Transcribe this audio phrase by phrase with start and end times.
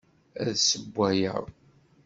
[0.47, 1.43] Ad sewwayeɣ.